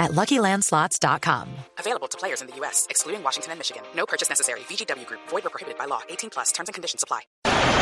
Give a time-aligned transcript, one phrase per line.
[0.00, 1.46] at LuckyLandSlots.com.
[1.78, 3.82] Available to players in the U.S., excluding Washington and Michigan.
[3.94, 4.60] No purchase necessary.
[4.60, 5.20] VGW Group.
[5.28, 6.00] Void or prohibited by law.
[6.08, 6.50] 18 plus.
[6.50, 7.20] Terms and conditions apply.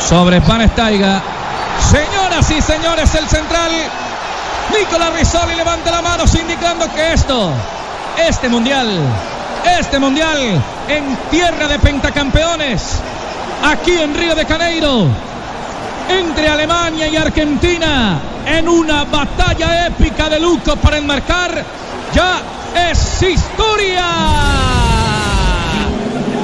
[0.01, 1.23] Sobre Van Staiga.
[1.81, 3.73] Señoras y señores, el central.
[4.73, 7.51] Nicolás Rizzoli levanta la mano indicando que esto,
[8.19, 8.87] este mundial,
[9.79, 13.01] este mundial en tierra de pentacampeones,
[13.65, 15.07] aquí en Río de Janeiro,
[16.11, 21.65] entre Alemania y Argentina, en una batalla épica de lujo para enmarcar,
[22.15, 22.43] ya
[22.91, 24.05] es historia.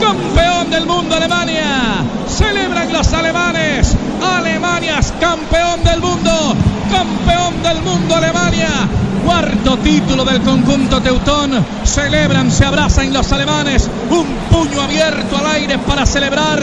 [0.01, 2.05] Campeón del mundo Alemania.
[2.29, 3.97] Celebran los alemanes.
[4.23, 6.55] Alemania es campeón del mundo.
[6.91, 8.69] Campeón del mundo Alemania.
[9.45, 11.53] Cuarto título del conjunto teutón.
[11.85, 13.91] Celebran, se abrazan los alemanes.
[14.09, 16.63] Un puño abierto al aire para celebrar.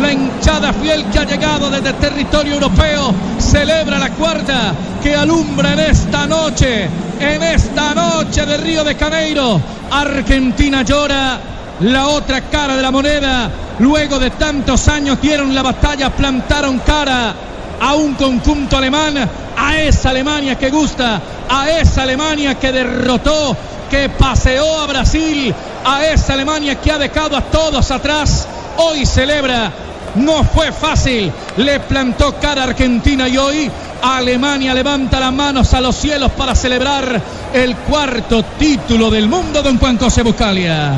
[0.00, 3.12] La hinchada fiel que ha llegado desde territorio europeo.
[3.38, 4.72] Celebra la cuarta
[5.02, 6.88] que alumbra en esta noche.
[7.20, 9.60] En esta noche de Río de Janeiro.
[9.90, 11.38] Argentina llora
[11.80, 13.50] la otra cara de la moneda.
[13.78, 17.34] Luego de tantos años dieron la batalla, plantaron cara
[17.78, 19.14] a un conjunto alemán,
[19.56, 23.56] a esa Alemania que gusta, a esa Alemania que derrotó,
[23.90, 28.46] que paseó a Brasil, a esa Alemania que ha dejado a todos atrás.
[28.76, 29.72] Hoy celebra.
[30.14, 33.70] No fue fácil, le plantó cara a Argentina y hoy
[34.02, 37.22] Alemania levanta las manos a los cielos para celebrar
[37.54, 40.92] el cuarto título del mundo, don Juan José Buscalia.